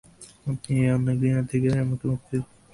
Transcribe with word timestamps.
আপনি 0.49 0.71
এই 0.81 0.89
অন্যায় 0.95 1.17
ঘৃণা 1.19 1.41
থেকে 1.51 1.67
তাকে 1.69 1.83
মুক্তি 1.89 2.05
দিয়েছেন। 2.07 2.43